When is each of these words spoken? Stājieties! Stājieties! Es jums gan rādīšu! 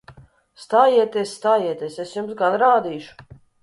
Stājieties! 0.63 1.35
Stājieties! 1.41 2.01
Es 2.07 2.19
jums 2.19 2.37
gan 2.43 2.61
rādīšu! 2.67 3.33